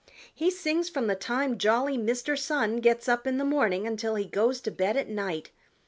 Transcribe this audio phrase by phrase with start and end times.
[0.33, 2.35] He sings from the time jolly Mr.
[2.35, 5.51] Sun gets up in the morning until he goes to bed at night.